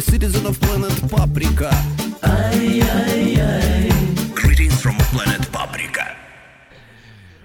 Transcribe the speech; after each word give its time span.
A 0.00 0.02
citizen 0.02 0.46
of 0.46 0.58
planet 0.60 0.98
Paprika. 1.10 1.68
Ay, 2.22 2.80
ay, 2.80 3.38
ay. 3.38 3.88
Greetings 4.34 4.80
from 4.80 4.96
planet 5.12 5.46
Paprika. 5.52 6.16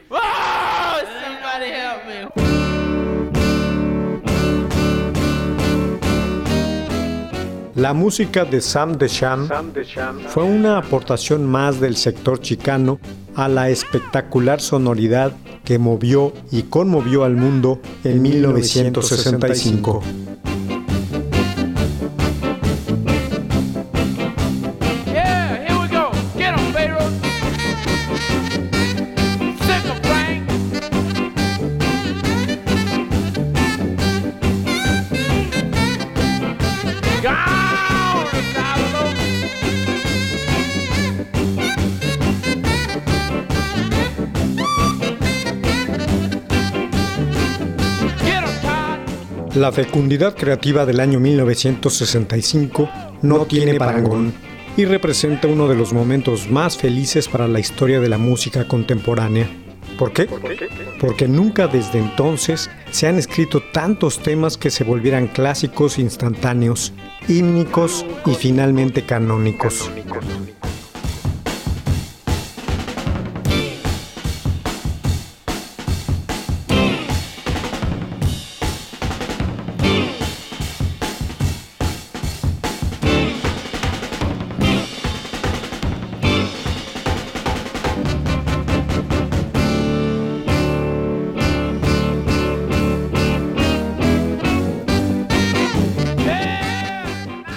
Oh, 0.10 1.02
somebody 1.04 1.72
help 1.72 2.06
me. 2.08 2.30
La 7.76 7.94
música 7.94 8.46
de 8.46 8.62
Sam 8.62 8.98
Desham 8.98 9.50
fue 10.30 10.44
una 10.44 10.78
aportación 10.78 11.46
más 11.46 11.82
del 11.82 11.98
sector 11.98 12.40
chicano 12.40 13.02
a 13.36 13.50
la 13.50 13.68
espectacular 13.68 14.62
sonoridad 14.62 15.34
que 15.66 15.78
movió 15.78 16.32
y 16.54 16.64
conmovió 16.64 17.26
al 17.26 17.36
mundo 17.36 17.82
en 18.06 18.22
1965. 18.22 20.02
La 49.56 49.72
fecundidad 49.72 50.36
creativa 50.36 50.86
del 50.86 51.00
año 51.00 51.22
1965 51.22 52.90
no 53.22 53.46
tiene 53.46 53.76
parangón 53.76 54.34
y 54.76 54.84
representa 54.84 55.48
uno 55.48 55.70
de 55.70 55.76
los 55.76 55.94
momentos 55.94 56.52
más 56.52 56.78
felices 56.78 57.30
para 57.30 57.48
la 57.48 57.62
historia 57.62 58.02
de 58.02 58.10
la 58.10 58.18
música 58.18 58.68
contemporánea. 58.68 59.48
¿Por 59.98 60.12
qué? 60.12 60.28
Porque 61.00 61.30
nunca 61.30 61.68
desde 61.68 62.00
entonces 62.00 62.70
se 62.92 63.08
han 63.08 63.18
escrito 63.18 63.64
tantos 63.72 64.20
temas 64.20 64.58
que 64.58 64.70
se 64.70 64.84
volvieran 64.84 65.28
clásicos 65.28 66.00
instantáneos, 66.00 66.92
hímnicos 67.30 68.06
y 68.26 68.34
finalmente 68.34 69.06
canónicos. 69.06 69.90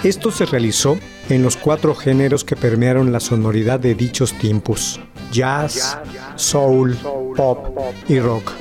Esto 0.09 0.31
se 0.31 0.47
realizó 0.47 0.97
en 1.29 1.43
los 1.43 1.55
cuatro 1.55 1.93
géneros 1.93 2.43
que 2.43 2.55
permearon 2.55 3.11
la 3.11 3.19
sonoridad 3.19 3.79
de 3.79 3.93
dichos 3.93 4.33
tiempos, 4.33 4.99
jazz, 5.31 5.99
soul, 6.35 6.97
pop 7.35 7.77
y 8.07 8.19
rock, 8.19 8.53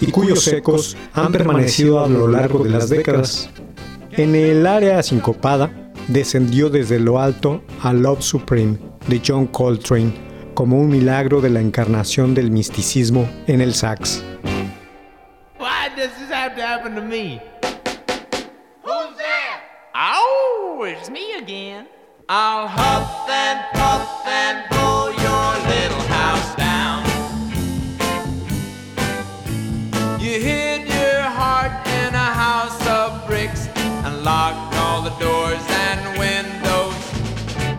y 0.00 0.12
cuyos 0.12 0.46
ecos 0.46 0.96
han 1.12 1.32
permanecido 1.32 2.04
a 2.04 2.06
lo 2.06 2.28
largo 2.28 2.62
de 2.62 2.70
las 2.70 2.88
décadas. 2.88 3.50
En 4.12 4.36
el 4.36 4.64
área 4.64 5.02
sincopada, 5.02 5.92
descendió 6.06 6.70
desde 6.70 7.00
lo 7.00 7.18
alto 7.18 7.64
a 7.82 7.92
Love 7.92 8.22
Supreme 8.22 8.78
de 9.08 9.20
John 9.26 9.48
Coltrane 9.48 10.14
como 10.54 10.78
un 10.78 10.88
milagro 10.88 11.40
de 11.40 11.50
la 11.50 11.60
encarnación 11.60 12.32
del 12.32 12.52
misticismo 12.52 13.28
en 13.48 13.60
el 13.60 13.74
sax. 13.74 14.22
It's 20.86 21.10
me 21.10 21.34
again. 21.34 21.86
I'll 22.28 22.68
huff 22.68 23.28
and 23.28 23.58
puff 23.74 24.26
and 24.26 24.68
blow 24.68 25.08
your 25.08 25.48
little 25.72 26.04
house 26.06 26.54
down. 26.54 27.02
You 30.20 30.40
hid 30.40 30.86
your 30.86 31.22
heart 31.22 31.72
in 31.88 32.14
a 32.14 32.30
house 32.44 32.86
of 32.86 33.26
bricks 33.26 33.66
and 34.04 34.22
locked 34.22 34.76
all 34.76 35.02
the 35.02 35.14
doors 35.18 35.64
and 35.86 36.18
windows. 36.18 36.94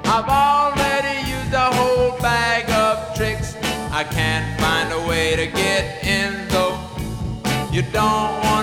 I've 0.05 0.27
already 0.27 1.29
used 1.29 1.53
a 1.53 1.71
whole 1.77 2.19
bag 2.19 2.69
of 2.71 3.15
tricks. 3.15 3.55
I 3.91 4.03
can't 4.03 4.59
find 4.59 4.91
a 4.91 5.07
way 5.07 5.35
to 5.37 5.47
get 5.47 6.05
in 6.05 6.47
though. 6.49 6.77
You 7.71 7.83
don't 7.83 8.43
wanna 8.43 8.56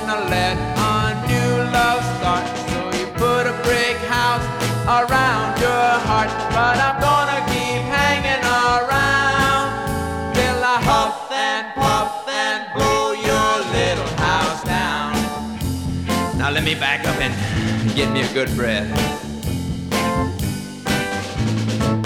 let 16.64 16.72
me 16.72 16.80
back 16.80 17.06
up 17.06 17.20
and 17.20 17.94
get 17.94 18.10
me 18.10 18.22
a 18.22 18.32
good 18.32 18.48
breath. 18.56 18.88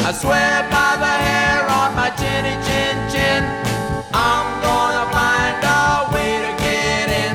I 0.03 0.11
swear 0.11 0.67
by 0.67 0.97
the 0.99 1.15
hair 1.27 1.63
on 1.71 1.95
my 1.95 2.11
chinny 2.19 2.57
chin 2.67 2.97
chin, 3.07 3.45
I'm 4.13 4.49
gonna 4.59 5.07
find 5.15 5.63
a 5.63 6.11
way 6.13 6.43
to 6.43 6.53
get 6.59 7.07
in. 7.23 7.35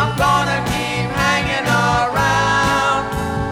I'm 0.00 0.16
gonna 0.16 0.64
keep 0.72 1.12
hanging 1.12 1.68
around 1.68 3.04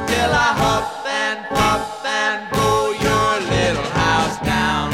till 0.08 0.32
I 0.32 0.50
huff 0.56 1.05
and 1.05 1.44
puff 1.52 2.06
and 2.06 2.49
blow 2.49 2.93
your 3.05 3.32
little 3.52 3.90
house 4.00 4.38
down. 4.46 4.88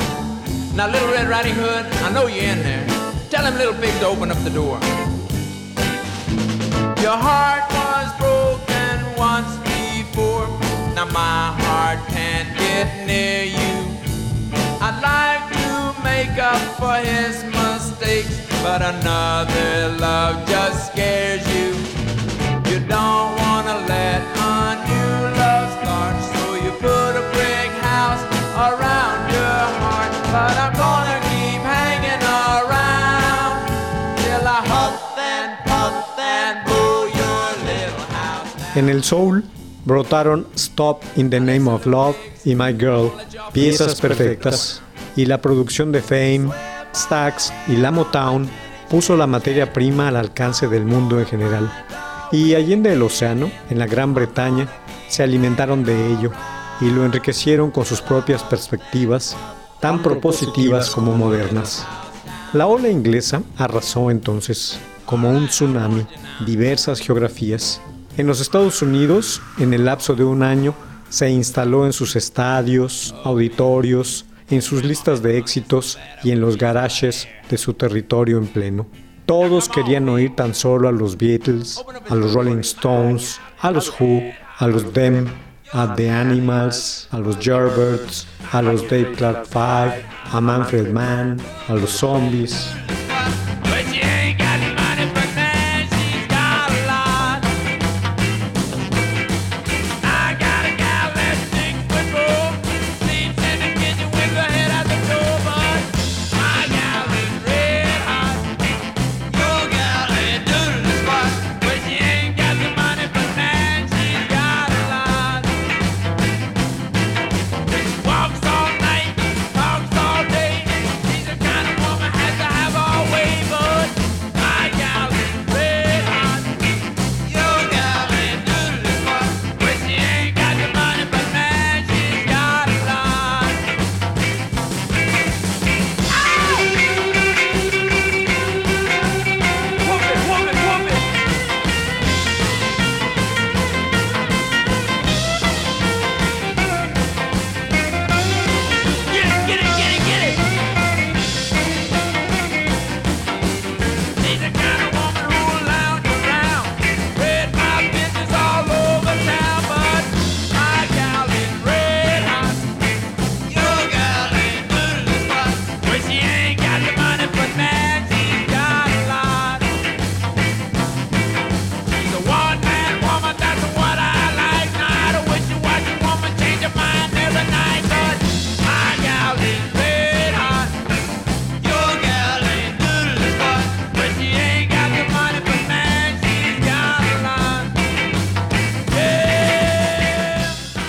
Now, 0.75 0.89
Little 0.89 1.13
Red 1.13 1.29
Riding 1.29 1.55
Hood, 1.55 1.87
I 2.03 2.11
know 2.11 2.27
you're 2.27 2.43
in 2.43 2.61
there. 2.65 2.85
Tell 3.31 3.45
him 3.45 3.55
Little 3.55 3.75
Pig 3.75 3.95
to 4.01 4.07
open 4.07 4.33
up 4.33 4.39
the 4.43 4.51
door. 4.51 4.81
Your 7.01 7.17
heart 7.17 7.66
my 11.17 11.49
heart 11.65 12.01
can't 12.09 12.51
get 12.59 12.89
near 13.07 13.45
you. 13.59 13.75
I'd 14.85 15.01
like 15.13 15.45
to 15.57 15.69
make 16.05 16.37
up 16.53 16.63
for 16.81 16.97
his 17.13 17.35
mistakes, 17.57 18.37
but 18.63 18.81
another 18.95 19.97
love 19.97 20.37
just 20.47 20.93
scares 20.93 21.45
you. 21.57 21.69
You 22.69 22.79
don't 22.97 23.31
wanna 23.43 23.77
let 23.95 24.21
a 24.53 24.57
new 24.91 25.15
love 25.41 25.69
start, 25.79 26.17
so 26.33 26.43
you 26.65 26.71
put 26.85 27.13
a 27.23 27.25
brick 27.35 27.73
house 27.91 28.23
around 28.69 29.21
your 29.39 29.61
heart. 29.81 30.13
But 30.35 30.55
I'm 30.65 30.75
gonna 30.85 31.19
keep 31.33 31.61
hanging 31.77 32.23
around 32.53 33.55
till 34.21 34.45
I 34.59 34.61
huff 34.73 34.99
and 35.35 35.51
puff 35.69 36.19
and 36.37 36.55
blow 36.67 36.97
your 37.21 37.45
little 37.71 38.07
house. 38.21 38.53
Down. 38.59 38.77
En 38.85 38.89
el 38.91 39.03
soul. 39.03 39.56
Brotaron 39.87 40.47
Stop 40.55 41.03
in 41.17 41.31
the 41.31 41.41
Name 41.41 41.71
of 41.71 41.87
Love 41.87 42.17
y 42.45 42.55
My 42.55 42.75
Girl, 42.75 43.11
piezas 43.53 43.99
perfectas, 43.99 44.83
y 45.17 45.25
la 45.25 45.41
producción 45.41 45.93
de 45.93 46.03
Fame, 46.03 46.51
Stax 46.95 47.53
y 47.69 47.77
la 47.77 47.91
Motown 47.91 48.47
puso 48.91 49.17
la 49.17 49.27
materia 49.27 49.73
prima 49.73 50.09
al 50.09 50.17
alcance 50.17 50.69
del 50.69 50.85
mundo 50.85 51.19
en 51.19 51.27
general. 51.27 51.73
Y 52.33 52.55
allende 52.55 52.93
el 52.93 53.03
océano, 53.03 53.51
en 53.71 53.79
la 53.79 53.87
Gran 53.87 54.13
Bretaña, 54.13 54.69
se 55.09 55.23
alimentaron 55.23 55.85
de 55.85 56.13
ello 56.13 56.33
y 56.81 56.91
lo 56.91 57.05
enriquecieron 57.05 57.71
con 57.71 57.85
sus 57.85 58.03
propias 58.03 58.43
perspectivas, 58.43 59.37
tan 59.81 60.03
propositivas 60.03 60.91
como 60.91 61.15
modernas. 61.15 61.87
La 62.53 62.67
ola 62.67 62.89
inglesa 62.89 63.43
arrasó 63.57 64.11
entonces, 64.11 64.79
como 65.05 65.31
un 65.31 65.47
tsunami, 65.47 66.07
diversas 66.45 67.01
geografías. 67.01 67.81
En 68.17 68.27
los 68.27 68.41
Estados 68.41 68.81
Unidos, 68.81 69.43
en 69.59 69.75
el 69.75 69.85
lapso 69.85 70.15
de 70.15 70.25
un 70.25 70.43
año, 70.43 70.75
se 71.11 71.29
instaló 71.29 71.85
en 71.85 71.93
sus 71.93 72.17
estadios, 72.17 73.15
auditorios, 73.25 74.25
en 74.49 74.63
sus 74.63 74.85
listas 74.85 75.23
de 75.23 75.37
éxitos 75.37 75.99
y 76.25 76.31
en 76.31 76.41
los 76.41 76.57
garajes 76.57 77.29
de 77.51 77.59
su 77.59 77.75
territorio 77.75 78.39
en 78.39 78.47
pleno. 78.47 78.87
Todos 79.27 79.69
querían 79.69 80.09
oír 80.09 80.35
tan 80.35 80.55
solo 80.55 80.89
a 80.89 80.93
los 80.93 81.19
Beatles, 81.19 81.85
a 82.09 82.15
los 82.15 82.33
Rolling 82.33 82.61
Stones, 82.61 83.39
a 83.61 83.71
los 83.71 83.93
Who, 84.01 84.23
a 84.59 84.67
los 84.67 84.93
Them, 84.95 85.27
a 85.73 85.95
The 85.95 86.11
Animals, 86.11 87.09
a 87.11 87.19
los 87.19 87.39
Yardbirds, 87.39 88.27
a 88.51 88.63
los 88.63 88.83
Dave 88.89 89.13
Clark 89.13 89.47
Five, 89.47 90.05
a 90.33 90.41
Manfred 90.41 90.91
Mann, 90.91 91.39
a 91.69 91.75
los 91.75 91.91
Zombies. 91.91 92.71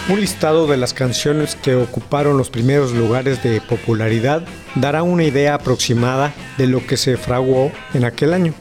Un 0.10 0.22
listado 0.22 0.68
de 0.68 0.78
las 0.78 0.94
canciones 0.94 1.56
que 1.56 1.76
ocuparon 1.76 2.38
los 2.38 2.50
primeros 2.50 2.94
lugares 2.94 3.44
de 3.44 3.60
popularidad 3.60 4.42
dará 4.76 5.04
una 5.04 5.26
idea 5.26 5.56
aproximada 5.56 6.34
de 6.58 6.68
lo 6.68 6.86
que 6.88 6.96
se 6.96 7.18
fraguó 7.18 7.74
en 7.94 8.06
aquel 8.06 8.34
año. 8.34 8.54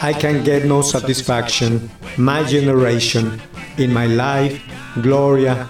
I 0.00 0.14
Can 0.14 0.44
Get 0.44 0.66
No 0.66 0.84
Satisfaction, 0.84 1.90
My 2.16 2.44
Generation, 2.46 3.40
In 3.76 3.92
My 3.92 4.06
Life, 4.06 4.62
Gloria, 5.02 5.68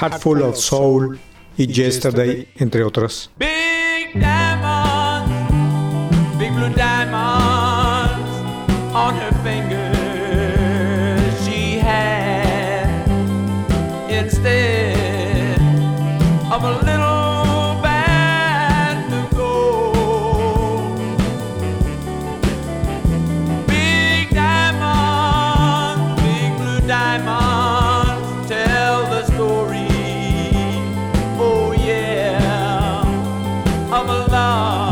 Heart 0.00 0.20
Full 0.20 0.42
of 0.42 0.56
Soul 0.56 1.18
y 1.56 1.66
Yesterday, 1.66 2.48
entre 2.56 2.84
otras. 2.84 3.30
Of 34.44 34.83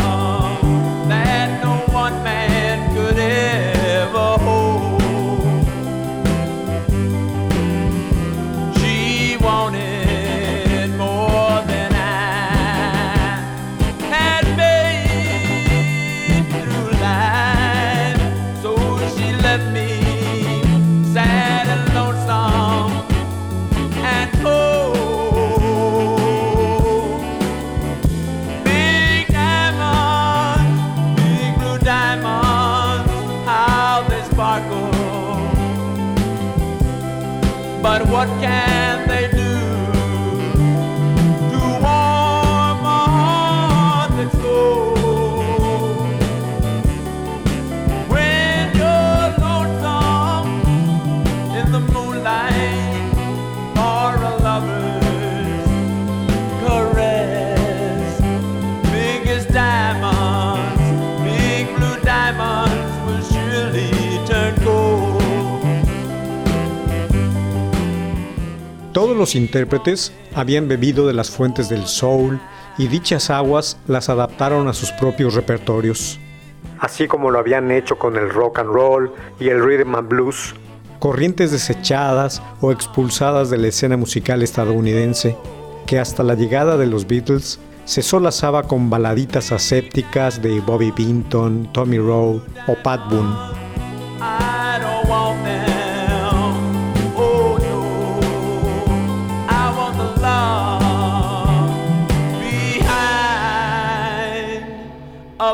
Todos 69.02 69.16
los 69.16 69.34
intérpretes 69.34 70.12
habían 70.32 70.68
bebido 70.68 71.08
de 71.08 71.12
las 71.12 71.28
fuentes 71.28 71.68
del 71.68 71.86
soul 71.86 72.38
y 72.78 72.86
dichas 72.86 73.30
aguas 73.30 73.76
las 73.88 74.08
adaptaron 74.08 74.68
a 74.68 74.72
sus 74.72 74.92
propios 74.92 75.34
repertorios. 75.34 76.20
Así 76.78 77.08
como 77.08 77.32
lo 77.32 77.40
habían 77.40 77.72
hecho 77.72 77.98
con 77.98 78.16
el 78.16 78.30
rock 78.30 78.60
and 78.60 78.70
roll 78.70 79.12
y 79.40 79.48
el 79.48 79.60
rhythm 79.60 79.96
and 79.96 80.08
blues, 80.08 80.54
corrientes 81.00 81.50
desechadas 81.50 82.40
o 82.60 82.70
expulsadas 82.70 83.50
de 83.50 83.58
la 83.58 83.66
escena 83.66 83.96
musical 83.96 84.40
estadounidense, 84.40 85.36
que 85.84 85.98
hasta 85.98 86.22
la 86.22 86.36
llegada 86.36 86.76
de 86.76 86.86
los 86.86 87.08
Beatles 87.08 87.58
se 87.84 88.02
solazaba 88.02 88.68
con 88.68 88.88
baladitas 88.88 89.50
asépticas 89.50 90.40
de 90.40 90.60
Bobby 90.60 90.92
Binton, 90.92 91.68
Tommy 91.72 91.98
Rowe 91.98 92.40
o 92.68 92.76
Pat 92.84 93.00
Boone. 93.10 93.61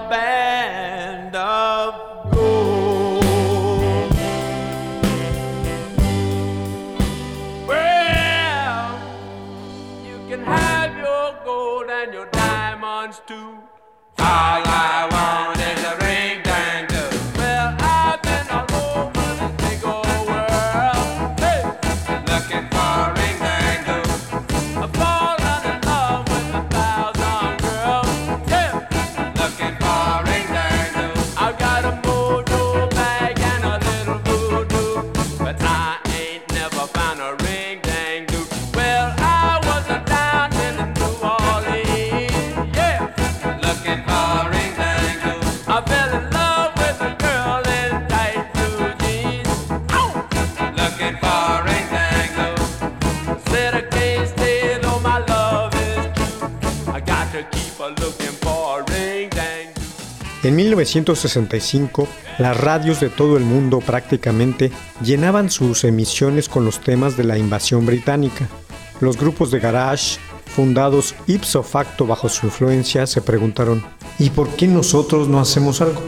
Band 0.00 1.34
of 1.34 2.30
gold. 2.32 3.24
Well, 7.66 9.00
you 10.06 10.18
can 10.28 10.44
have 10.44 10.96
your 10.96 11.34
gold 11.44 11.90
and 11.90 12.12
your 12.12 12.26
diamonds 12.26 13.20
too. 13.26 13.58
All 14.18 14.62
I 14.66 15.07
En 60.48 60.56
1965, 60.56 62.08
las 62.38 62.58
radios 62.58 63.00
de 63.00 63.10
todo 63.10 63.36
el 63.36 63.44
mundo 63.44 63.80
prácticamente 63.80 64.72
llenaban 65.04 65.50
sus 65.50 65.84
emisiones 65.84 66.48
con 66.48 66.64
los 66.64 66.80
temas 66.80 67.18
de 67.18 67.24
la 67.24 67.36
invasión 67.36 67.84
británica. 67.84 68.48
Los 69.02 69.18
grupos 69.18 69.50
de 69.50 69.60
garage, 69.60 70.18
fundados 70.46 71.14
ipso 71.26 71.62
facto 71.62 72.06
bajo 72.06 72.30
su 72.30 72.46
influencia, 72.46 73.06
se 73.06 73.20
preguntaron, 73.20 73.84
¿y 74.18 74.30
por 74.30 74.48
qué 74.48 74.66
nosotros 74.68 75.28
no 75.28 75.38
hacemos 75.38 75.82
algo? 75.82 76.00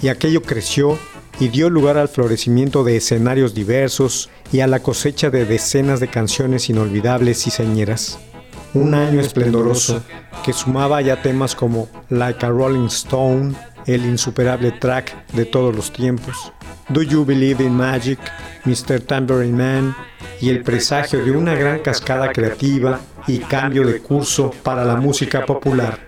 Y 0.00 0.06
aquello 0.06 0.42
creció 0.42 0.96
y 1.40 1.48
dio 1.48 1.68
lugar 1.68 1.98
al 1.98 2.08
florecimiento 2.08 2.84
de 2.84 2.98
escenarios 2.98 3.52
diversos 3.52 4.30
y 4.52 4.60
a 4.60 4.68
la 4.68 4.78
cosecha 4.78 5.28
de 5.28 5.44
decenas 5.44 5.98
de 5.98 6.06
canciones 6.06 6.68
inolvidables 6.68 7.48
y 7.48 7.50
señeras. 7.50 8.20
Un 8.74 8.94
año 8.94 9.20
esplendoroso 9.20 10.02
que 10.44 10.52
sumaba 10.52 11.02
ya 11.02 11.20
temas 11.20 11.56
como 11.56 11.88
Like 12.10 12.46
a 12.46 12.48
Rolling 12.48 12.86
Stone, 12.86 13.54
el 13.86 14.04
insuperable 14.04 14.72
track 14.72 15.26
de 15.32 15.44
todos 15.44 15.74
los 15.74 15.92
tiempos, 15.92 16.52
Do 16.88 17.02
You 17.02 17.24
Believe 17.24 17.64
in 17.64 17.74
Magic, 17.74 18.18
Mr. 18.64 19.00
Tambourine 19.00 19.56
Man 19.56 19.96
y 20.40 20.50
el 20.50 20.62
presagio 20.62 21.24
de 21.24 21.30
una 21.30 21.54
gran 21.54 21.80
cascada 21.80 22.32
creativa 22.32 23.00
y 23.26 23.38
cambio 23.38 23.86
de 23.86 24.00
curso 24.00 24.52
para 24.62 24.84
la 24.84 24.96
música 24.96 25.44
popular. 25.46 25.98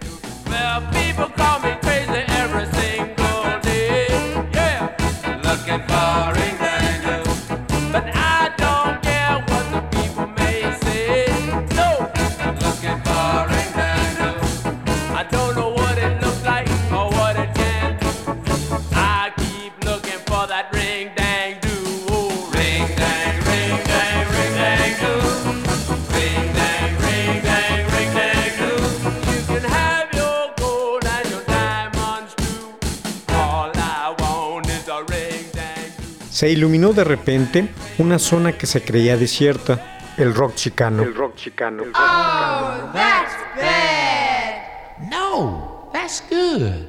Se 36.34 36.50
iluminó 36.50 36.92
de 36.92 37.04
repente 37.04 37.68
una 37.96 38.18
zona 38.18 38.58
que 38.58 38.66
se 38.66 38.82
creía 38.82 39.16
desierta, 39.16 40.00
el 40.18 40.34
rock 40.34 40.56
chicano. 40.56 41.04
El 41.04 41.14
rock 41.14 41.36
chicano. 41.36 41.84
Oh, 41.94 42.92
that's 42.92 43.34
bad. 43.54 45.08
No, 45.12 45.90
that's 45.92 46.24
good. 46.28 46.88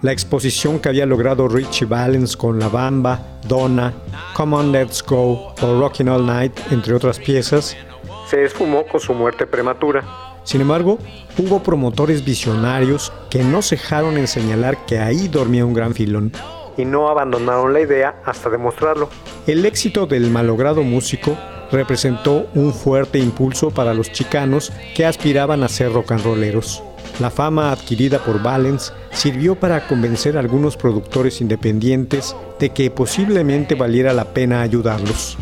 La 0.00 0.12
exposición 0.12 0.78
que 0.78 0.88
había 0.88 1.04
logrado 1.04 1.46
Richie 1.46 1.84
Valens 1.84 2.38
con 2.38 2.58
La 2.58 2.68
Bamba, 2.70 3.20
Donna, 3.46 3.92
Come 4.32 4.56
On 4.56 4.72
Let's 4.72 5.02
Go 5.02 5.54
o 5.60 5.78
Rockin' 5.78 6.08
All 6.08 6.24
Night, 6.24 6.58
entre 6.70 6.94
otras 6.94 7.18
piezas, 7.18 7.76
se 8.30 8.44
esfumó 8.44 8.86
con 8.86 8.98
su 8.98 9.12
muerte 9.12 9.46
prematura. 9.46 10.02
Sin 10.44 10.62
embargo, 10.62 10.98
hubo 11.36 11.62
promotores 11.62 12.24
visionarios 12.24 13.12
que 13.28 13.44
no 13.44 13.60
cejaron 13.60 14.16
en 14.16 14.26
señalar 14.26 14.86
que 14.86 15.00
ahí 15.00 15.28
dormía 15.28 15.66
un 15.66 15.74
gran 15.74 15.94
filón 15.94 16.32
y 16.76 16.84
no 16.84 17.08
abandonaron 17.08 17.72
la 17.72 17.80
idea 17.80 18.16
hasta 18.24 18.50
demostrarlo. 18.50 19.08
El 19.46 19.64
éxito 19.64 20.06
del 20.06 20.30
malogrado 20.30 20.82
músico 20.82 21.36
representó 21.70 22.46
un 22.54 22.72
fuerte 22.72 23.18
impulso 23.18 23.70
para 23.70 23.94
los 23.94 24.12
chicanos 24.12 24.72
que 24.94 25.04
aspiraban 25.06 25.62
a 25.62 25.68
ser 25.68 25.92
rock 25.92 26.12
and 26.12 26.24
rolleros. 26.24 26.82
La 27.20 27.30
fama 27.30 27.70
adquirida 27.70 28.18
por 28.18 28.42
Valens 28.42 28.92
sirvió 29.12 29.54
para 29.54 29.86
convencer 29.86 30.36
a 30.36 30.40
algunos 30.40 30.76
productores 30.76 31.40
independientes 31.40 32.34
de 32.58 32.70
que 32.70 32.90
posiblemente 32.90 33.76
valiera 33.76 34.12
la 34.12 34.24
pena 34.24 34.62
ayudarlos. 34.62 35.38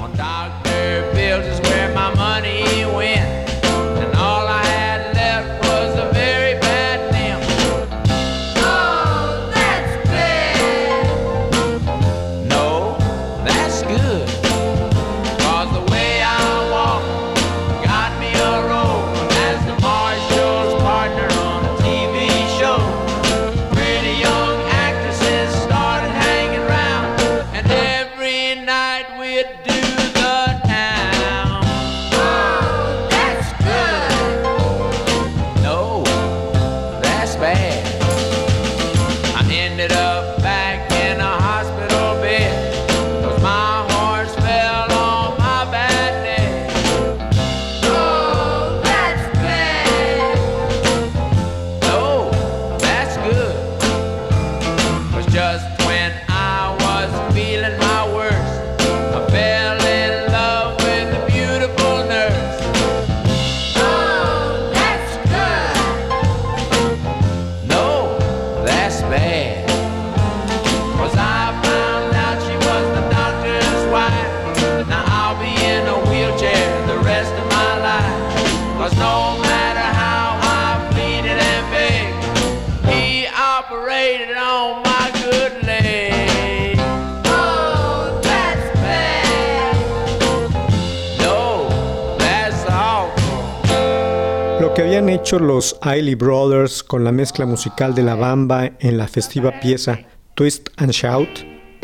Los 95.63 95.79
Ailey 95.83 96.17
Brothers 96.17 96.83
con 96.83 97.05
la 97.05 97.13
mezcla 97.13 97.47
musical 97.47 97.95
de 97.95 98.03
la 98.03 98.17
bamba 98.17 98.73
en 98.81 98.99
la 98.99 99.07
festiva 99.07 99.61
pieza 99.61 99.97
Twist 100.35 100.71
and 100.79 100.91
Shout 100.91 101.29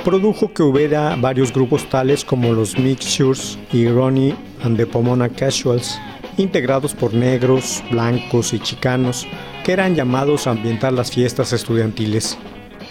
produjo 0.04 0.52
que 0.52 0.64
hubiera 0.64 1.14
varios 1.14 1.52
grupos 1.52 1.88
tales 1.88 2.24
como 2.24 2.52
los 2.52 2.76
Mixtures 2.76 3.56
y 3.72 3.86
Ronnie 3.86 4.34
and 4.64 4.76
the 4.76 4.84
Pomona 4.84 5.28
Casuals 5.28 5.96
integrados 6.38 6.92
por 6.92 7.14
negros, 7.14 7.84
blancos 7.92 8.52
y 8.52 8.58
chicanos, 8.58 9.28
que 9.64 9.74
eran 9.74 9.94
llamados 9.94 10.48
a 10.48 10.50
ambientar 10.50 10.92
las 10.92 11.12
fiestas 11.12 11.52
estudiantiles. 11.52 12.36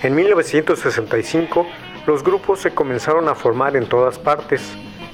En 0.04 0.16
1965, 0.16 1.68
los 2.06 2.24
grupos 2.24 2.62
se 2.62 2.72
comenzaron 2.72 3.28
a 3.28 3.36
formar 3.36 3.76
en 3.76 3.88
todas 3.88 4.18
partes, 4.18 4.62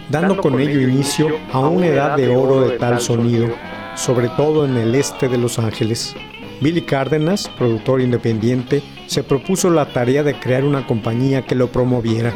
dando 0.08 0.38
con 0.38 0.60
ello 0.60 0.82
inicio 0.82 1.30
a 1.52 1.62
una 1.62 1.88
edad 1.88 2.16
de 2.16 2.36
oro 2.36 2.62
de 2.62 2.78
tal 2.78 3.02
sonido, 3.02 3.48
sobre 3.96 4.30
todo 4.30 4.66
en 4.66 4.78
el 4.78 4.96
este 4.96 5.30
de 5.30 5.38
Los 5.38 5.60
Ángeles. 5.60 6.16
Billy 6.62 6.82
Cárdenas, 6.82 7.50
productor 7.58 8.02
independiente, 8.02 8.82
se 9.08 9.24
propuso 9.24 9.70
la 9.70 9.92
tarea 9.92 10.24
de 10.24 10.40
crear 10.40 10.64
una 10.64 10.88
compañía 10.88 11.46
que 11.46 11.56
lo 11.56 11.68
promoviera. 11.68 12.34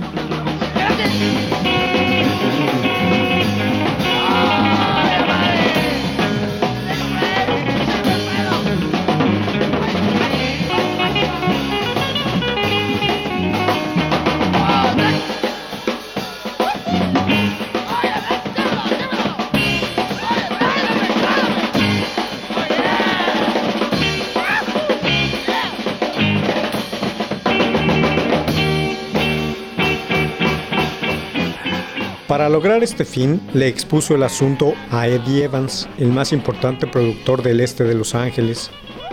Para 32.28 32.50
lograr 32.50 32.84
este 32.84 33.06
fin, 33.06 33.40
le 33.54 33.70
expuso 33.70 34.14
el 34.14 34.22
asunto 34.22 34.74
a 34.92 35.08
Eddie 35.08 35.46
Evans, 35.46 35.88
el 35.98 36.10
más 36.10 36.34
importante 36.34 36.86
productor 36.86 37.42
del 37.42 37.62
este 37.62 37.86
de 37.86 37.96
Los 37.96 38.16
Ángeles, 38.16 38.70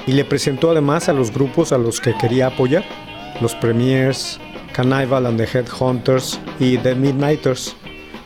y 0.08 0.12
le 0.12 0.24
presentó 0.24 0.72
además 0.72 1.08
a 1.08 1.12
los 1.12 1.32
grupos 1.32 1.70
a 1.70 1.78
los 1.78 2.00
que 2.00 2.12
quería 2.16 2.48
apoyar, 2.48 2.84
los 3.40 3.54
Premiers, 3.54 4.40
Cannibal 4.72 5.26
and 5.26 5.38
the 5.38 5.46
Headhunters 5.46 6.40
y 6.58 6.76
The 6.78 6.96
Midnighters. 6.96 7.76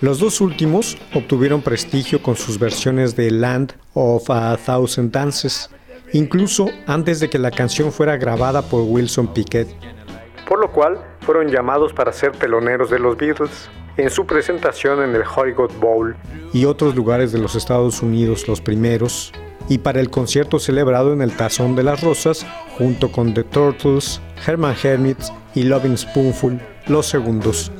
Los 0.00 0.21
dos 0.21 0.40
últimos 0.40 0.97
obtuvieron 1.12 1.61
prestigio 1.61 2.23
con 2.23 2.37
sus 2.37 2.59
versiones 2.59 3.14
de 3.14 3.30
Land 3.30 3.75
of 3.92 4.30
a 4.30 4.57
Thousand 4.57 5.12
Dances, 5.12 5.68
incluso 6.14 6.71
antes 6.87 7.21
de 7.21 7.28
que 7.28 7.38
la 7.38 7.50
canción 7.50 7.92
fuera 7.92 8.16
grabada 8.16 8.62
por 8.62 8.85
Wilson 8.85 9.35
Pickett, 9.35 9.68
por 10.49 10.61
lo 10.61 10.73
cual 10.73 10.99
fueron 11.21 11.49
llamados 11.49 11.92
para 11.92 12.11
ser 12.11 12.33
teloneros 12.33 12.88
de 12.88 12.99
los 12.99 13.18
Beatles 13.18 13.68
en 13.99 14.11
su 14.11 14.25
presentación 14.26 15.02
en 15.02 15.14
el 15.14 15.23
Hollywood 15.23 15.73
Bowl 15.81 16.17
y 16.52 16.64
otros 16.64 16.95
lugares 16.95 17.33
de 17.33 17.38
los 17.38 17.55
Estados 17.55 18.00
Unidos 18.00 18.49
los 18.49 18.61
primeros, 18.61 19.33
y 19.69 19.78
para 19.78 20.00
el 20.00 20.09
concierto 20.09 20.59
celebrado 20.59 21.12
en 21.12 21.21
el 21.21 21.37
Tazón 21.37 21.76
de 21.76 21.83
las 21.83 22.00
Rosas 22.02 22.47
junto 22.78 23.12
con 23.12 23.35
The 23.35 23.45
Turtles, 23.45 24.21
Herman 24.47 24.76
Hermits 24.83 25.31
y 25.55 25.64
Loving 25.64 25.99
Spoonful 25.99 26.59
los 26.87 27.07
segundos. 27.07 27.71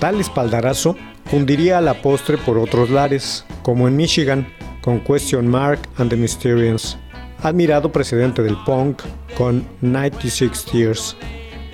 Tal 0.00 0.18
espaldarazo 0.18 0.96
hundiría 1.30 1.76
a 1.76 1.82
la 1.82 2.00
postre 2.00 2.38
por 2.38 2.56
otros 2.56 2.88
lares, 2.88 3.44
como 3.62 3.86
en 3.86 3.96
Michigan, 3.96 4.48
con 4.80 5.00
Question 5.00 5.46
Mark 5.46 5.78
and 5.98 6.08
the 6.08 6.16
Mysterians, 6.16 6.96
admirado 7.42 7.92
precedente 7.92 8.42
del 8.42 8.56
punk 8.64 9.02
con 9.36 9.62
96 9.82 10.64
Tears, 10.72 11.16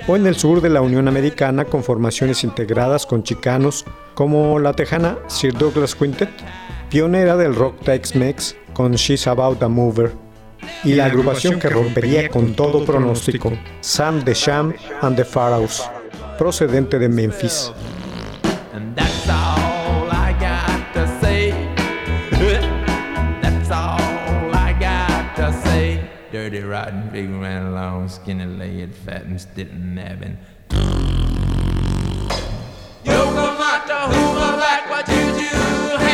o 0.09 0.17
en 0.17 0.27
el 0.27 0.35
sur 0.35 0.61
de 0.61 0.71
la 0.71 0.83
Unión 0.83 1.07
Americana 1.07 1.65
con 1.67 1.85
formaciones 1.85 2.43
integradas 2.43 3.07
con 3.07 3.23
chicanos 3.23 3.85
como 4.15 4.59
la 4.59 4.73
tejana 4.73 5.19
Sir 5.29 5.57
Douglas 5.57 5.95
Quintet, 5.95 6.31
pionera 6.91 7.37
del 7.37 7.55
rock 7.55 7.81
Tex-Mex 7.85 8.57
con 8.73 8.95
She's 8.95 9.29
About 9.29 9.62
a 9.62 9.69
Mover, 9.69 10.12
y 10.83 10.95
la 10.95 11.05
agrupación 11.05 11.61
que 11.61 11.69
rompería 11.69 12.29
con 12.29 12.55
todo 12.55 12.85
pronóstico, 12.85 13.53
Sam 13.83 14.25
the 14.25 14.35
Sham 14.35 14.75
and 15.01 15.15
the 15.15 15.25
Pharaohs, 15.25 15.89
procedente 16.39 16.99
de 16.99 17.09
Memphis. 17.09 17.73
Riding 26.66 27.11
big 27.11 27.31
man, 27.31 27.74
long, 27.74 28.09
skinny 28.09 28.44
legged, 28.44 28.92
fat 28.92 29.22
and 29.22 29.40
stiltin' 29.40 29.94
nabbing. 29.94 30.37
You 33.05 33.12
come 33.12 33.61
out 33.62 33.87
to 33.87 33.94
whom 33.94 34.37
I 34.37 34.57
like 34.57 34.90
what 34.90 35.09
you 35.09 35.14
do. 35.38 36.06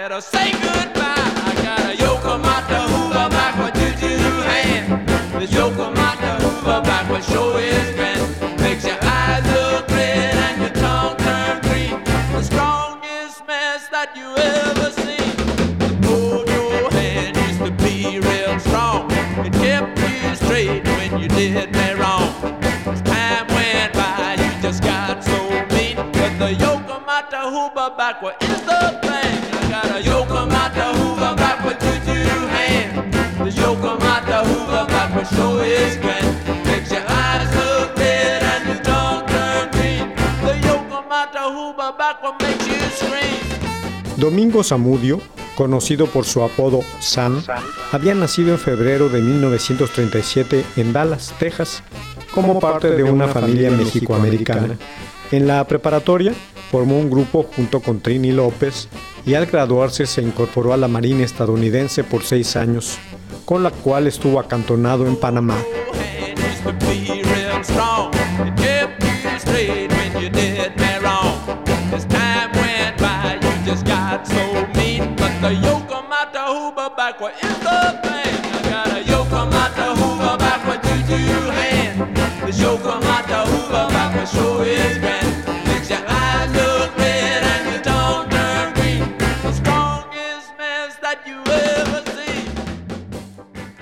Better 0.00 0.20
say 0.22 0.50
goodbye. 0.52 1.28
I 1.48 1.52
got 1.62 1.80
a 1.80 1.94
Yokomata 2.02 2.80
Hoover 2.90 3.28
back 3.36 3.54
with 3.62 3.74
juju 4.00 4.16
hand. 4.48 5.06
This 5.38 5.50
Yokomata 5.50 6.40
Hoover 6.40 6.80
back 6.88 7.06
with 7.10 7.22
show 7.30 7.58
is 7.58 7.94
grand. 7.96 8.60
Makes 8.62 8.86
your 8.86 8.96
eyes 9.02 9.44
look 9.52 9.86
red 9.90 10.34
and 10.46 10.62
your 10.62 10.74
tongue 10.84 11.18
turn 11.18 11.60
green. 11.68 12.02
The 12.32 12.42
strongest 12.42 13.46
mess 13.46 13.88
that 13.88 14.16
you 14.16 14.28
ever 14.38 14.88
seen. 15.02 15.32
Hold 16.08 16.48
your 16.48 16.90
hand 16.92 17.36
used 17.36 17.60
to 17.66 17.70
be 17.84 18.20
real 18.20 18.58
strong. 18.58 19.04
It 19.44 19.52
kept 19.52 19.98
you 19.98 20.34
straight 20.34 20.82
when 20.96 21.20
you 21.20 21.28
did 21.28 21.72
me 21.72 21.92
wrong. 22.00 22.32
As 22.88 23.02
time 23.02 23.46
went 23.48 23.92
by, 23.92 24.36
you 24.40 24.62
just 24.62 24.82
got 24.82 25.22
so 25.22 25.40
mean. 25.76 25.96
But 26.16 26.32
the 26.40 26.50
Yokomata 26.64 27.40
Hoover 27.52 27.94
backward 27.98 28.36
is 28.39 28.39
Domingo 44.16 44.62
Zamudio, 44.62 45.20
conocido 45.54 46.06
por 46.06 46.24
su 46.24 46.42
apodo 46.42 46.80
Sam, 47.00 47.42
había 47.90 48.14
nacido 48.14 48.52
en 48.52 48.58
febrero 48.58 49.08
de 49.08 49.22
1937 49.22 50.64
en 50.76 50.92
Dallas, 50.92 51.34
Texas, 51.38 51.82
como 52.34 52.60
parte 52.60 52.90
de 52.90 53.02
una 53.02 53.28
familia 53.28 53.70
mexicoamericana. 53.70 54.76
En 55.32 55.46
la 55.46 55.66
preparatoria, 55.66 56.34
formó 56.70 56.98
un 56.98 57.10
grupo 57.10 57.44
junto 57.56 57.80
con 57.80 58.00
Trini 58.00 58.32
López 58.32 58.88
y 59.26 59.34
al 59.34 59.46
graduarse 59.46 60.06
se 60.06 60.22
incorporó 60.22 60.72
a 60.72 60.76
la 60.76 60.88
Marina 60.88 61.24
estadounidense 61.24 62.04
por 62.04 62.22
seis 62.22 62.56
años, 62.56 62.98
con 63.44 63.62
la 63.62 63.70
cual 63.70 64.06
estuvo 64.06 64.38
acantonado 64.38 65.06
en 65.06 65.16
Panamá. 65.16 65.56
Backward 77.20 77.34
is 77.42 77.58
the 77.60 77.80
thing. 78.02 78.34
I 78.54 78.70
got 78.70 78.88
a 78.88 79.02
Yokomata 79.04 79.96
Hoover 79.96 80.36
backward 80.38 80.82
to 80.82 80.94
two 81.06 81.50
hand. 81.50 82.16
The 82.40 82.52
Yokomata 82.52 83.46
Hoover 83.46 83.86
backward 83.92 84.28
sure 84.28 84.64
is 84.64 84.98
grand. 84.98 85.44
Makes 85.66 85.90
your 85.90 86.04
eyes 86.06 86.50
look 86.52 86.96
red 86.96 87.42
and 87.42 87.72
your 87.72 87.82
tongue 87.82 88.28
turn 88.30 88.72
green. 88.74 89.18
The 89.42 89.52
strongest 89.52 90.48
mess 90.58 90.96
that 91.02 91.20
you 91.26 91.40
ever 91.44 92.02
see. 92.16 92.48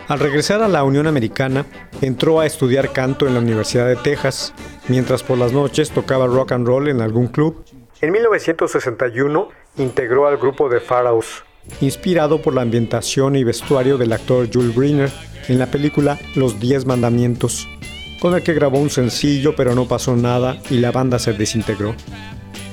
Al 0.09 0.18
regresar 0.18 0.62
a 0.62 0.68
la 0.68 0.83
Unión 0.85 1.07
Americana, 1.07 1.64
entró 2.01 2.40
a 2.40 2.46
estudiar 2.46 2.92
canto 2.92 3.27
en 3.27 3.35
la 3.35 3.40
Universidad 3.40 3.87
de 3.87 3.96
Texas, 3.96 4.53
mientras 4.88 5.22
por 5.22 5.38
las 5.38 5.53
noches 5.53 5.90
tocaba 5.90 6.27
rock 6.27 6.53
and 6.53 6.66
roll 6.66 6.88
en 6.88 7.01
algún 7.01 7.29
club. 7.29 7.64
En 8.01 8.12
1961 8.12 9.48
integró 9.77 10.27
al 10.29 10.37
grupo 10.37 10.68
de 10.68 10.81
Pharaohs, 10.81 11.44
inspirado 11.81 12.40
por 12.40 12.54
la 12.54 12.62
ambientación 12.62 13.37
y 13.37 13.44
vestuario 13.44 13.98
del 13.98 14.12
actor 14.12 14.48
Jules 14.52 14.74
Briner 14.74 15.11
en 15.48 15.59
la 15.59 15.66
película 15.66 16.18
Los 16.35 16.61
Diez 16.61 16.87
Mandamientos, 16.87 17.66
con 18.20 18.35
el 18.35 18.42
que 18.42 18.54
grabó 18.54 18.78
un 18.78 18.90
sencillo 18.90 19.54
pero 19.57 19.74
no 19.74 19.87
pasó 19.87 20.16
nada 20.16 20.59
y 20.70 20.78
la 20.78 20.92
banda 20.92 21.18
se 21.18 21.33
desintegró. 21.33 21.94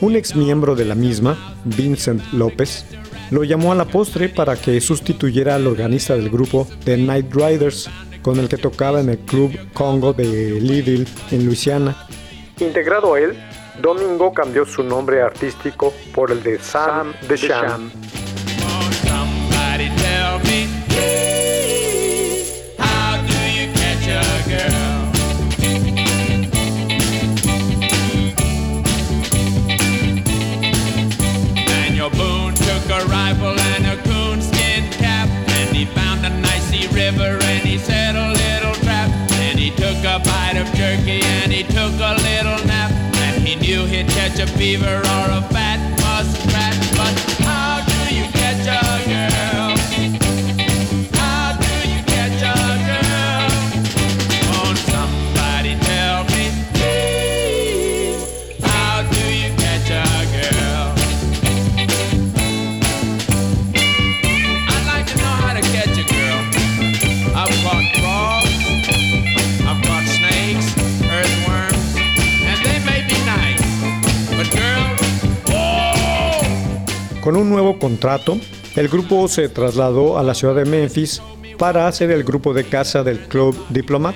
Un 0.02 0.16
ex 0.16 0.36
miembro 0.36 0.76
de 0.76 0.86
la 0.86 0.96
misma, 0.96 1.56
Vincent 1.64 2.22
López, 2.34 2.86
lo 3.32 3.44
llamó 3.44 3.72
a 3.72 3.76
la 3.76 3.86
postre 3.86 4.30
para 4.30 4.56
que 4.56 4.80
sustituyera 4.82 5.56
al 5.56 5.68
organista 5.68 6.16
del 6.16 6.30
grupo 6.30 6.68
The 6.84 6.98
Night 6.98 7.34
Riders, 7.34 7.90
con 8.22 8.40
el 8.40 8.50
que 8.50 8.58
tocaba 8.58 9.00
en 9.00 9.10
el 9.10 9.20
club 9.20 9.56
Congo 9.74 10.14
de 10.14 10.60
Leadville, 10.60 11.08
en 11.32 11.46
Luisiana. 11.46 11.96
Integrado 12.60 13.18
él, 13.18 13.38
Domingo 13.82 14.34
cambió 14.34 14.66
su 14.66 14.84
nombre 14.84 15.22
artístico 15.22 15.94
por 16.14 16.32
el 16.32 16.42
de 16.44 16.60
Sam 16.60 17.14
the 17.28 17.36
Sham. 17.36 17.92
A 40.16 40.20
bite 40.20 40.56
of 40.56 40.68
jerky 40.76 41.20
and 41.24 41.52
he 41.52 41.64
took 41.64 41.92
a 42.00 42.14
little 42.24 42.66
nap, 42.68 42.92
and 43.16 43.46
he 43.46 43.56
knew 43.56 43.86
he'd 43.86 44.08
catch 44.08 44.40
a 44.40 44.58
beaver 44.58 44.86
or 44.86 45.26
a 45.30 45.42
fat 45.52 45.80
muskrat. 46.00 46.55
Con 77.26 77.38
un 77.38 77.50
nuevo 77.50 77.80
contrato, 77.80 78.38
el 78.76 78.88
grupo 78.88 79.28
se 79.28 79.50
trasladó 79.50 80.20
a 80.20 80.24
la 80.24 80.36
ciudad 80.36 80.54
de 80.54 80.66
Memphis 80.66 81.24
para 81.58 81.88
hacer 81.88 82.12
el 82.12 82.24
grupo 82.24 82.54
de 82.54 82.66
casa 82.66 83.02
del 83.02 83.18
Club 83.18 83.58
Diplomat. 83.70 84.14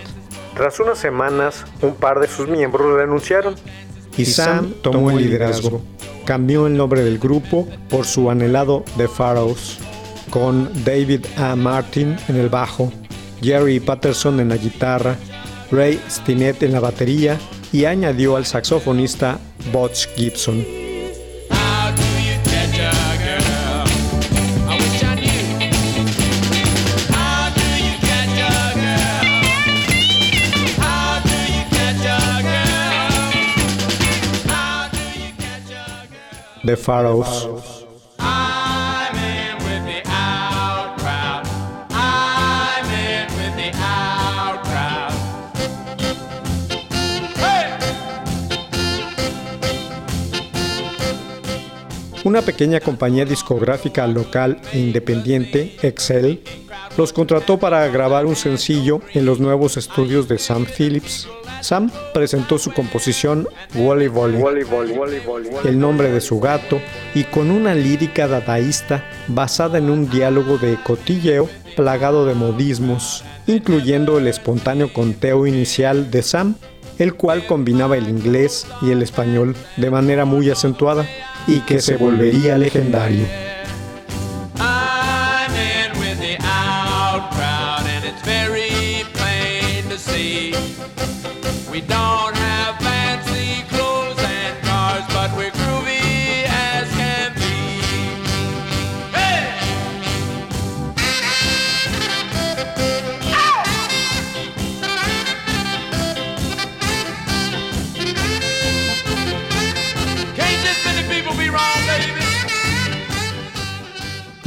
Tras 0.56 0.80
unas 0.80 1.00
semanas, 1.00 1.66
un 1.82 1.96
par 1.96 2.20
de 2.20 2.28
sus 2.28 2.48
miembros 2.48 2.94
renunciaron 2.94 3.56
y 4.16 4.26
Sam 4.26 4.76
tomó 4.84 5.10
el 5.10 5.18
liderazgo. 5.24 5.82
Cambió 6.24 6.68
el 6.68 6.78
nombre 6.78 7.04
del 7.04 7.18
grupo 7.18 7.68
por 7.90 8.06
su 8.06 8.30
anhelado 8.30 8.84
The 8.96 9.08
Pharaohs, 9.08 9.80
con 10.30 10.70
David 10.86 11.26
A. 11.36 11.56
Martin 11.56 12.16
en 12.28 12.36
el 12.36 12.50
bajo, 12.50 12.94
Jerry 13.42 13.80
Patterson 13.80 14.40
en 14.40 14.50
la 14.50 14.58
guitarra, 14.58 15.16
Ray 15.72 16.00
Stinnett 16.08 16.62
en 16.62 16.74
la 16.74 16.80
batería 16.80 17.40
y 17.74 17.86
añadió 17.86 18.36
al 18.36 18.46
saxofonista 18.46 19.40
Butch 19.74 20.08
Gibson. 20.16 20.79
Crowd. 36.76 37.26
Hey! 47.38 47.80
Una 52.24 52.42
pequeña 52.42 52.80
compañía 52.80 53.26
discográfica 53.26 54.06
local 54.08 54.62
e 54.74 54.80
independiente, 54.80 55.78
Excel, 55.82 56.44
los 56.98 57.14
contrató 57.14 57.58
para 57.58 57.88
grabar 57.88 58.26
un 58.26 58.36
sencillo 58.36 59.02
en 59.14 59.26
los 59.26 59.40
nuevos 59.40 59.78
estudios 59.78 60.28
de 60.28 60.38
Sam 60.38 60.66
Phillips. 60.66 61.28
Sam 61.62 61.92
presentó 62.14 62.58
su 62.58 62.72
composición 62.72 63.48
Wally 63.76 64.10
el 65.66 65.80
nombre 65.80 66.12
de 66.12 66.22
su 66.22 66.40
gato, 66.40 66.80
y 67.14 67.24
con 67.26 67.52
una 67.52 67.74
lírica 67.76 68.28
dadaísta 68.28 69.06
basada 69.28 69.78
en 69.78 69.90
un 69.90 70.10
diálogo 70.10 70.58
de 70.58 70.78
cotilleo 70.84 71.50
plagado 71.76 72.26
de 72.26 72.34
modismos, 72.34 73.24
incluyendo 73.48 74.18
el 74.18 74.28
espontáneo 74.28 74.92
conteo 74.94 75.48
inicial 75.48 76.12
de 76.12 76.22
Sam, 76.24 76.56
el 76.98 77.14
cual 77.14 77.46
combinaba 77.48 77.98
el 77.98 78.10
inglés 78.10 78.68
y 78.82 78.92
el 78.92 79.02
español 79.02 79.56
de 79.78 79.90
manera 79.90 80.26
muy 80.26 80.50
acentuada 80.50 81.08
y 81.48 81.62
que 81.62 81.82
se 81.82 81.96
volvería 81.96 82.58
legendario. 82.58 83.49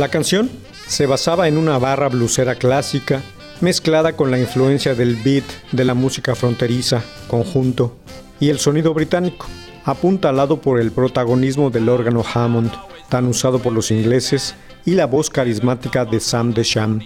La 0.03 0.09
canción 0.09 0.51
se 0.88 1.07
basaba 1.07 1.47
en 1.47 1.57
una 1.57 1.79
barra 1.79 2.09
blusera 2.09 2.57
clásica 2.57 3.23
mezclada 3.61 4.15
con 4.15 4.33
la 4.33 4.38
influencia 4.41 4.97
del 4.97 5.15
beat 5.15 5.45
de 5.71 5.85
la 5.85 5.95
música 5.95 6.35
fronteriza, 6.35 7.05
conjunto, 7.29 7.95
y 8.41 8.49
el 8.49 8.59
sonido 8.59 8.95
británico, 8.95 9.47
apuntalado 9.85 10.61
por 10.61 10.81
el 10.81 10.91
protagonismo 10.91 11.71
del 11.71 11.88
órgano 11.88 12.25
Hammond, 12.35 12.73
tan 13.09 13.29
usado 13.29 13.61
por 13.61 13.73
los 13.73 13.93
ingleses, 13.93 14.57
y 14.85 14.95
la 14.95 15.07
voz 15.07 15.31
carismática 15.31 16.05
de 16.05 16.19
Sam 16.19 16.53
Desham. 16.53 16.99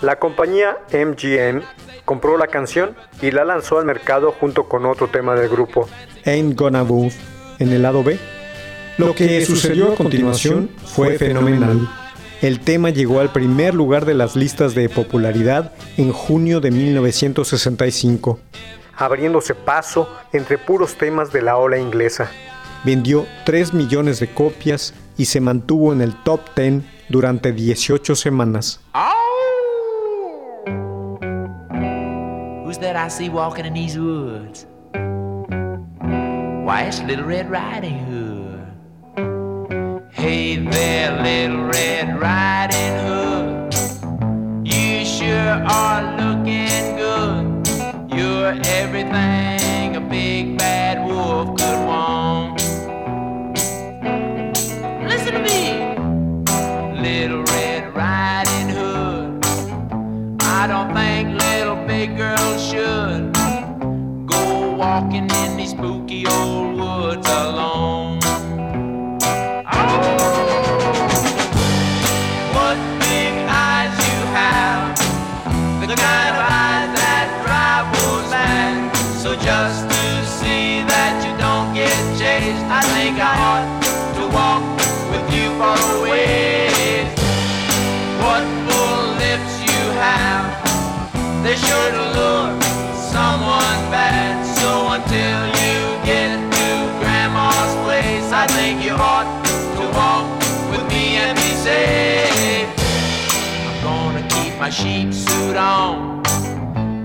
La 0.00 0.20
compañía 0.20 0.78
MGM 0.92 1.62
compró 2.04 2.38
la 2.38 2.46
canción 2.46 2.94
y 3.20 3.32
la 3.32 3.44
lanzó 3.44 3.80
al 3.80 3.84
mercado 3.84 4.30
junto 4.30 4.68
con 4.68 4.86
otro 4.86 5.08
tema 5.08 5.34
del 5.34 5.48
grupo, 5.48 5.88
Ain't 6.24 6.56
Gonna 6.56 6.84
Move, 6.84 7.14
en 7.58 7.72
el 7.72 7.82
lado 7.82 8.04
B. 8.04 8.16
Lo 8.96 9.12
que 9.12 9.44
sucedió 9.44 9.94
a 9.94 9.96
continuación 9.96 10.70
fue 10.84 11.18
fenomenal. 11.18 11.88
El 12.40 12.60
tema 12.60 12.90
llegó 12.90 13.18
al 13.18 13.32
primer 13.32 13.74
lugar 13.74 14.04
de 14.04 14.14
las 14.14 14.36
listas 14.36 14.76
de 14.76 14.88
popularidad 14.88 15.72
en 15.96 16.12
junio 16.12 16.60
de 16.60 16.70
1965, 16.70 18.38
abriéndose 18.96 19.56
paso 19.56 20.08
entre 20.32 20.56
puros 20.56 20.96
temas 20.96 21.32
de 21.32 21.42
la 21.42 21.56
ola 21.56 21.78
inglesa. 21.78 22.30
vendió 22.84 23.26
3 23.44 23.74
millones 23.74 24.20
de 24.20 24.28
copias 24.28 24.94
y 25.16 25.24
se 25.24 25.40
mantuvo 25.40 25.92
en 25.92 26.00
el 26.00 26.14
top 26.22 26.40
10 26.54 26.84
durante 27.08 27.52
18 27.52 28.14
semanas. 28.14 28.80
Walking 33.32 33.64
in 33.64 33.74
these 33.74 33.98
woods? 33.98 34.66
Why, 36.64 36.82
it's 36.82 37.02
Little 37.02 37.24
Red 37.24 37.50
Riding 37.50 37.98
Hood. 38.06 38.27
Hey 40.18 40.56
there, 40.56 41.22
Little 41.22 41.66
Red 41.66 42.18
Riding 42.18 42.98
Hood. 43.06 43.72
You 44.66 45.04
sure 45.04 45.62
are 45.64 46.02
looking 46.18 46.96
good. 46.96 48.12
You're 48.12 48.60
everything 48.64 49.94
a 49.94 50.00
big 50.00 50.58
bad 50.58 50.87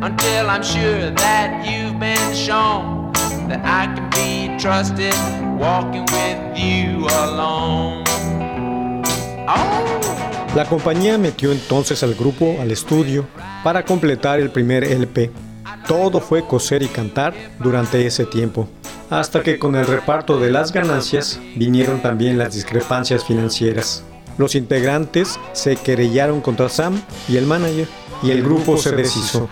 until 0.03 0.49
I'm 0.49 0.63
sure 0.63 1.11
that 1.11 1.65
you've 1.65 1.99
been 1.99 2.33
shown 2.35 3.11
that 3.47 3.61
I 3.63 3.87
can 3.93 4.09
be 4.11 4.57
trusted 4.59 5.13
walking 5.57 6.05
with 6.11 6.57
you 6.57 7.07
alone. 7.23 8.03
Oh. 9.47 9.99
La 10.55 10.65
compañía 10.65 11.17
metió 11.17 11.51
entonces 11.51 12.03
al 12.03 12.13
grupo 12.13 12.57
al 12.61 12.71
estudio 12.71 13.25
para 13.63 13.83
completar 13.83 14.39
el 14.39 14.51
primer 14.51 14.83
LP. 14.83 15.31
Todo 15.87 16.19
fue 16.19 16.45
coser 16.45 16.83
y 16.83 16.87
cantar 16.87 17.33
durante 17.59 18.05
ese 18.05 18.25
tiempo, 18.25 18.69
hasta 19.09 19.41
que 19.41 19.57
con 19.57 19.75
el 19.75 19.87
reparto 19.87 20.39
de 20.39 20.51
las 20.51 20.71
ganancias 20.71 21.39
vinieron 21.55 22.01
también 22.01 22.37
las 22.37 22.53
discrepancias 22.53 23.25
financieras. 23.25 24.03
Los 24.37 24.55
integrantes 24.55 25.39
se 25.53 25.75
querellaron 25.75 26.41
contra 26.41 26.69
Sam 26.69 27.01
y 27.27 27.37
el 27.37 27.45
manager, 27.45 27.87
y 28.23 28.31
el 28.31 28.41
grupo 28.41 28.77
se 28.77 28.91
deshizo. 28.91 29.49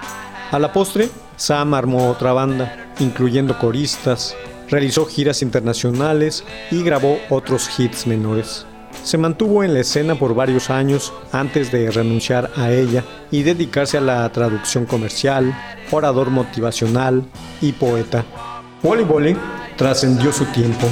A 0.52 0.60
la 0.60 0.74
postre, 0.74 1.10
Sam 1.36 1.74
armó 1.74 2.10
otra 2.10 2.34
banda, 2.34 2.94
incluyendo 3.00 3.58
coristas, 3.58 4.36
realizó 4.70 5.06
giras 5.06 5.42
internacionales 5.42 6.44
y 6.72 6.82
grabó 6.84 7.20
otros 7.30 7.70
hits 7.80 8.08
menores. 8.08 8.66
Se 9.04 9.18
mantuvo 9.18 9.64
en 9.64 9.74
la 9.74 9.80
escena 9.82 10.16
por 10.16 10.36
varios 10.36 10.70
años 10.70 11.14
antes 11.32 11.72
de 11.72 11.90
renunciar 11.92 12.52
a 12.56 12.72
ella 12.72 13.04
y 13.32 13.44
dedicarse 13.44 13.98
a 13.98 14.02
la 14.02 14.30
traducción 14.32 14.86
comercial, 14.86 15.56
orador 15.92 16.30
motivacional 16.30 17.24
y 17.62 17.72
poeta. 17.72 18.24
Wally 18.84 19.04
Wally 19.04 19.38
trascendió 19.76 20.32
su 20.32 20.46
tiempo. 20.46 20.88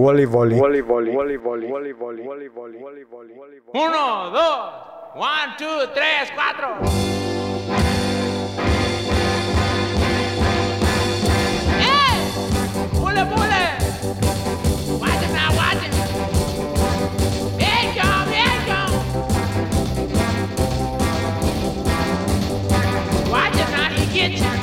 Wally 0.00 0.24
Volley. 0.24 0.58
Wally. 0.58 0.80
Uno, 3.74 4.30
dos, 4.30 4.72
one, 5.14 5.56
two, 5.58 5.86
tres, 5.92 6.30
cuatro. 6.34 6.78
¡Eh! 11.78 12.14
¡Pule, 12.92 13.26
pule! 13.26 13.62
Watch 14.98 15.22
it 15.22 15.32
now, 15.34 15.50
watch 15.54 15.84
it. 15.84 15.92
Here 17.60 17.80
it 17.82 17.94
come, 17.98 18.28
here 18.32 18.56
it 18.56 18.62
come. 18.66 18.94
Watch 23.30 23.58
it 23.58 23.68
now, 23.70 23.88
he 23.90 24.04
get 24.14 24.32
you. 24.40 24.59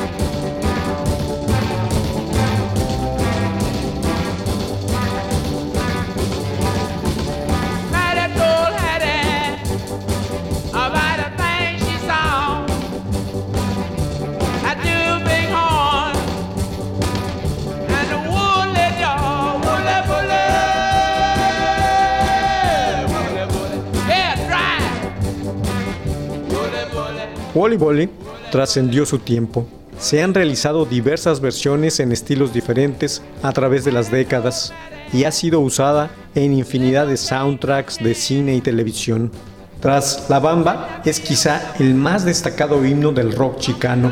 Wally 27.58 27.78
Wally 27.78 28.10
trascendió 28.52 29.04
su 29.08 29.18
tiempo. 29.18 29.66
Se 29.98 30.22
han 30.22 30.36
realizado 30.36 30.86
diversas 30.86 31.42
versiones 31.42 32.00
en 32.00 32.12
estilos 32.12 32.54
diferentes 32.54 33.24
a 33.42 33.52
través 33.52 33.84
de 33.84 33.92
las 33.92 34.12
décadas 34.12 34.74
y 35.12 35.24
ha 35.24 35.32
sido 35.32 35.60
usada 35.62 36.12
en 36.36 36.54
infinidad 36.54 37.08
de 37.08 37.18
soundtracks 37.18 37.98
de 37.98 38.14
cine 38.14 38.54
y 38.54 38.62
televisión. 38.62 39.32
Tras 39.80 40.30
La 40.30 40.38
Bamba 40.38 41.02
es 41.04 41.20
quizá 41.20 41.74
el 41.80 41.96
más 41.96 42.26
destacado 42.26 42.86
himno 42.86 43.12
del 43.12 43.32
rock 43.32 43.58
chicano 43.58 44.12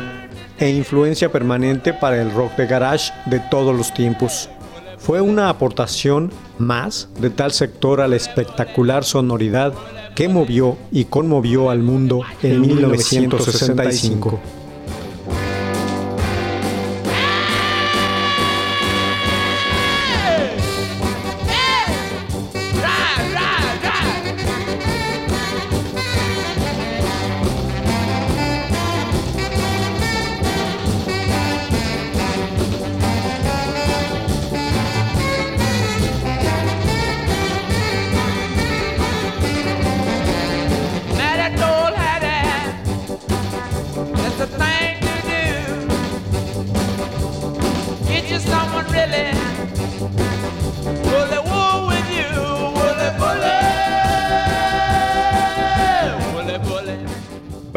e 0.58 0.68
influencia 0.70 1.30
permanente 1.30 1.92
para 1.92 2.20
el 2.20 2.32
rock 2.32 2.56
de 2.56 2.66
garage 2.66 3.12
de 3.26 3.38
todos 3.38 3.76
los 3.76 3.94
tiempos. 3.94 4.48
Fue 4.98 5.20
una 5.20 5.48
aportación 5.48 6.30
más 6.58 7.08
de 7.20 7.30
tal 7.30 7.52
sector 7.52 8.00
a 8.00 8.08
la 8.08 8.16
espectacular 8.16 9.04
sonoridad 9.04 9.74
que 10.14 10.28
movió 10.28 10.78
y 10.90 11.04
conmovió 11.04 11.70
al 11.70 11.80
mundo 11.80 12.22
en 12.42 12.60
1965. 12.62 14.40